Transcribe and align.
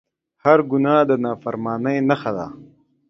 هر 0.43 0.59
ګناه 0.71 1.01
د 1.09 1.11
نافرمانۍ 1.23 1.97
نښه 2.09 2.31
ده 2.37 2.47